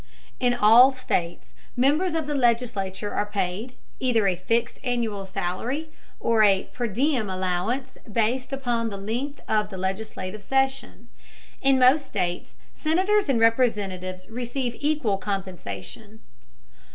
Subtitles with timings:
[0.39, 6.41] In all states, members of the legislature are paid, either a fixed annual salary or
[6.41, 11.09] a per diem allowance based upon the length of the legislative session.
[11.61, 16.21] In most states senators and representatives receive equal compensation.